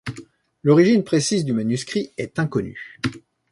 [0.63, 2.99] L'origine précise du manuscrit est inconnue.